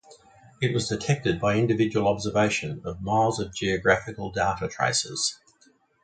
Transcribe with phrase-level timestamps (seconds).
[0.63, 3.53] It was detected by individual observation of miles of
[3.83, 5.37] graphical data traces.